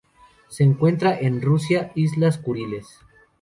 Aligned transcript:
Se 0.47 0.63
encuentra 0.63 1.15
en 1.19 1.43
Rusia: 1.43 1.91
Islas 1.93 2.39
Kuriles. 2.39 2.87